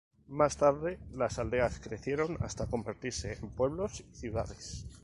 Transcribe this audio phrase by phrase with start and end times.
[0.29, 4.87] Más tarde, las aldeas crecieron hasta convertirse en pueblos y ciudades.